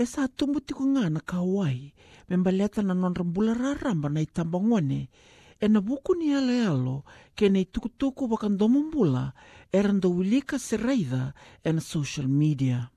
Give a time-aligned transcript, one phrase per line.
[0.00, 1.92] e sa tumbuti ko ngā na kauai
[2.28, 5.12] me baleta na non rambula raramba na itambangone
[5.60, 7.04] e na buku ni ale alo
[7.36, 9.36] ke nei tukutuku wakandomumbula
[9.68, 12.88] e randawilika seraida e na social media.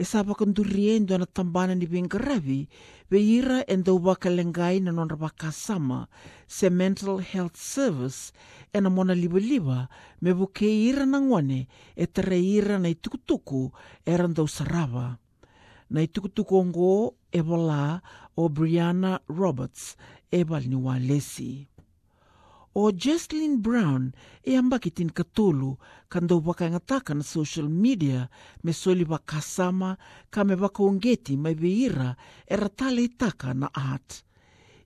[0.00, 2.68] E sa wakanduriendo na tambana ni bingaravi
[3.10, 6.08] ve ira e ndau wakalengai na non wakasama
[6.48, 8.32] se mental health service
[8.72, 9.92] e na mona liba-liba
[10.24, 13.76] me buke ira na ngwane e tere ira na itukutuku
[14.08, 15.20] e randau sarava.
[15.90, 16.94] Na i tukutuku o ngō
[17.32, 18.00] e wala
[18.36, 19.96] o Brianna Roberts
[20.32, 21.68] e wal ni wa lesi.
[22.74, 24.10] O Jesslyn Brown
[24.42, 25.76] e amba ki tin katolu
[26.10, 28.28] kando waka ngataka na social media
[28.64, 29.94] me soli wa kasama
[30.30, 32.16] ka me waka ongeti mai veira
[32.50, 34.24] e ratale i taka na art.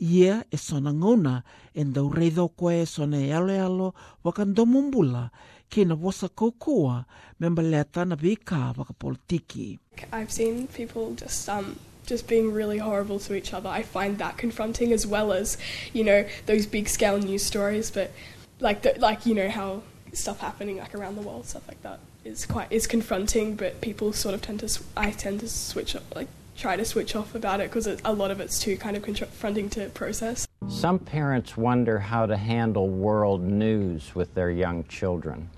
[0.00, 1.42] Ia e sona ngona
[1.74, 5.30] e ndau reidho koe e sona e alo alo waka ndomumbula
[5.68, 7.04] ke na wasa kokoa
[7.38, 9.78] me.
[10.12, 13.68] I've seen people just um just being really horrible to each other.
[13.68, 15.56] I find that confronting as well as,
[15.92, 17.90] you know, those big scale news stories.
[17.90, 18.10] But
[18.58, 22.00] like the, like you know how stuff happening like around the world, stuff like that
[22.24, 23.54] is quite is confronting.
[23.54, 26.28] But people sort of tend to I tend to switch up, like
[26.60, 29.70] try to switch off about it because a lot of it's too kind of confronting
[29.70, 30.46] to process.
[30.68, 35.48] Some parents wonder how to handle world news with their young children.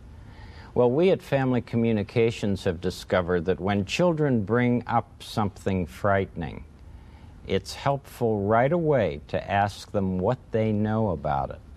[0.74, 6.64] Well, we at Family Communications have discovered that when children bring up something frightening,
[7.46, 11.71] it's helpful right away to ask them what they know about it.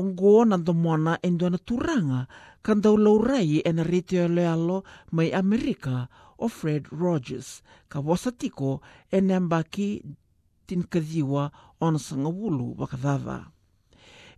[0.00, 2.20] O ngō na ndomona e na turanga
[2.64, 4.78] ka ndau laurai e na rete o lealo
[5.12, 6.08] mai Amerika
[6.40, 7.60] o Fred Rogers
[7.92, 8.80] ka wasa tiko
[9.12, 10.00] e nambaki
[10.66, 11.44] tin kadhiwa
[11.84, 13.52] o na sanga wulu wakadhadha.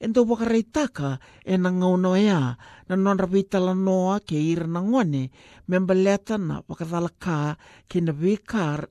[0.02, 5.30] E ndau wakareitaka e na ngauno ea na nonra vitala noa ke ira na ngone
[5.70, 7.54] na wakadhala ka
[7.86, 8.90] ke na vikar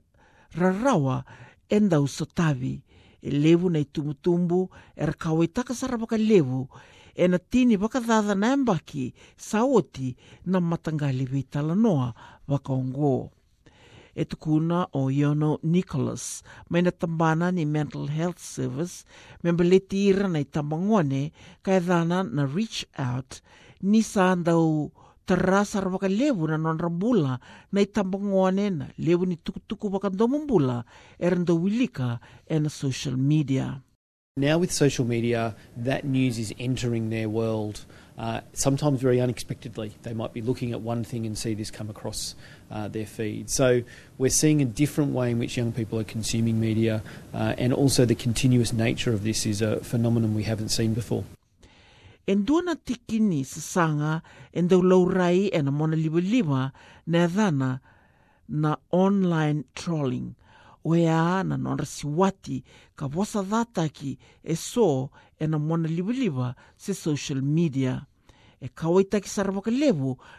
[0.55, 1.27] rarawa
[1.67, 2.79] e ndau sotavi
[3.21, 6.69] e levu na itumutumbu e rakawa i takasara waka levu
[7.15, 10.15] e na tini waka dhadha na embaki saoti
[10.45, 12.13] na matangali vitala noa
[12.47, 13.31] waka ongo.
[14.15, 19.05] E tukuna o Iono Nicholas, mai na tambana ni Mental Health Service,
[19.43, 21.31] me mbaleti ira na i tambangone,
[21.63, 23.39] ka e dhana na Reach Out,
[23.81, 24.35] ni sa
[25.27, 26.77] na non
[27.71, 27.87] na
[29.25, 30.83] ni tukutuku waka
[31.19, 32.19] randa wilika
[32.69, 33.81] social media.
[34.37, 37.83] Now, with social media, that news is entering their world,
[38.17, 39.91] uh, sometimes very unexpectedly.
[40.03, 42.33] They might be looking at one thing and see this come across
[42.71, 43.49] uh, their feed.
[43.49, 43.83] So,
[44.17, 47.03] we're seeing a different way in which young people are consuming media,
[47.33, 51.25] uh, and also the continuous nature of this is a phenomenon we haven't seen before.
[52.27, 54.21] E dua na tikini sasaga
[54.53, 56.71] e ndau laurai e na mona liwa
[57.07, 57.79] na dhana
[58.47, 60.35] na online trolling.
[60.83, 62.63] O ea na nonra siwati
[62.95, 65.09] ka wasa dhataki e so
[65.39, 68.05] e na mona liwa se social media.
[68.61, 69.71] E kawaitaki sara waka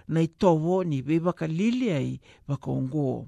[0.08, 3.26] na i tovo ni waka lili ai waka ongo.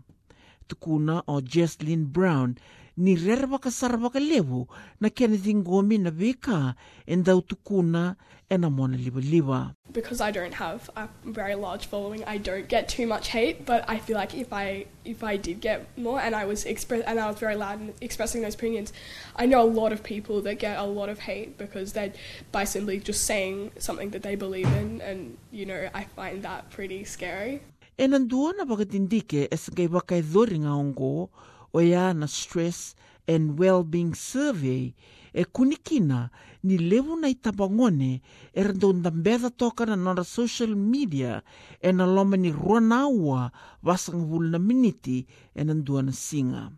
[0.68, 2.56] Tukuna o Jesslyn Brown
[2.96, 4.68] ni rere waka sara waka levu
[5.00, 6.74] na Kennedy Ngomi na weka
[7.06, 8.16] e ndau tukuna
[8.50, 9.74] e na mona liwa.
[9.94, 13.64] because I don't have a very large following, I don't get too much hate.
[13.64, 17.02] But I feel like if I if I did get more, and I was express
[17.06, 18.92] and I was very loud in expressing those opinions,
[19.36, 22.12] I know a lot of people that get a lot of hate because they
[22.52, 26.70] by simply just saying something that they believe in, and you know I find that
[26.70, 27.62] pretty scary.
[27.96, 31.30] E na ndua na wakatindike e sangai waka e dhori ngā ongo
[31.70, 32.94] o ia na Stress
[33.30, 34.94] and Wellbeing Survey
[35.32, 36.30] e kunikina
[36.66, 38.20] ni levu na i tabangone
[38.52, 41.42] e rando ndambedha toka na nora social media
[41.80, 43.52] e na loma ni rua na ua
[43.82, 46.72] wasanga vulu na miniti e na ndua na singa.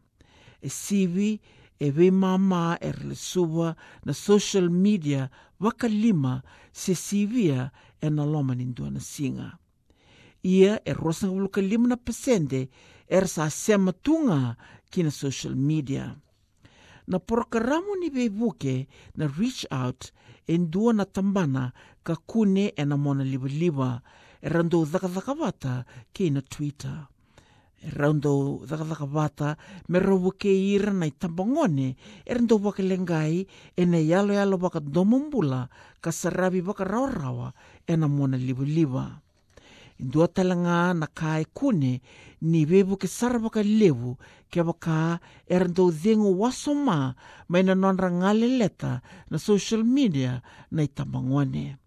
[0.61, 1.41] E sivi
[1.81, 8.25] e we mama e rele suwa na social media waka lima se sivia e na
[8.25, 9.57] loma ni ndua na singa.
[10.47, 12.71] Ia e rosanga wuluka lima na pesende
[13.11, 14.57] e rasa sema tunga
[14.91, 16.15] kina social media.
[17.07, 18.87] Na porokaramu ni veivuke
[19.19, 20.13] na reach out
[20.47, 21.73] e dua na tambana
[22.03, 24.03] ka kune e na mona livaliva liwa
[24.43, 25.85] e rando dhaka vata
[26.15, 27.07] ki na Twitter.
[27.83, 29.57] E rando dhaka vata
[29.89, 33.47] me rawa ke ira na i tambangone e rando waka e
[33.87, 34.59] na yalo yalo
[36.01, 36.87] ka sarabi waka
[37.87, 39.26] e na mona liwa
[39.99, 42.01] dua talanga na kai kune
[42.41, 44.17] ni bebu ke sarba ka lebu
[44.53, 47.17] ke baka er dau zengu wasoma
[47.49, 49.01] mai na non rangale leta
[49.31, 51.81] na social media e na itamangone.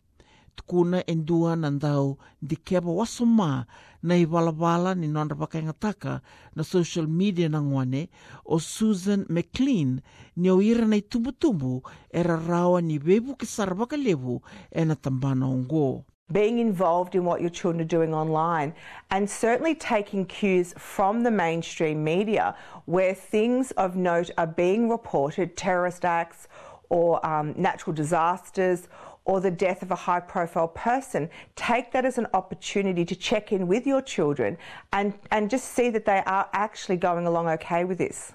[0.57, 3.63] Tukuna en dua nandau di keba wasoma
[4.03, 6.21] na ibalabala ni non rabaka ngataka
[6.55, 8.09] na social media na ngone
[8.43, 10.01] o Susan McLean
[10.35, 14.41] ni o ira na itumbu-tumbu era rawa ni bebu ke sarba ka lebu
[14.73, 16.03] e na tambana ongo.
[16.31, 18.73] Being involved in what your children are doing online,
[19.11, 22.55] and certainly taking cues from the mainstream media
[22.85, 26.47] where things of note are being reported terrorist acts
[26.89, 28.87] or um, natural disasters
[29.25, 31.29] or the death of a high profile person.
[31.55, 34.57] Take that as an opportunity to check in with your children
[34.91, 38.33] and, and just see that they are actually going along okay with this.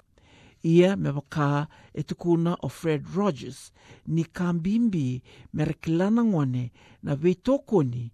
[0.65, 0.97] Ia
[2.63, 3.71] o Fred Rogers
[4.07, 4.23] ni
[6.23, 6.71] ngone
[7.03, 8.11] na veitokoni.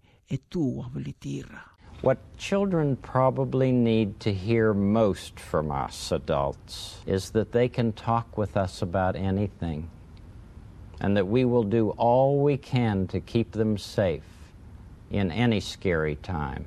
[2.02, 8.38] What children probably need to hear most from us adults is that they can talk
[8.38, 9.90] with us about anything
[11.00, 14.52] and that we will do all we can to keep them safe
[15.10, 16.64] in any scary time.